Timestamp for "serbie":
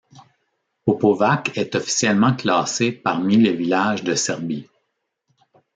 4.15-4.67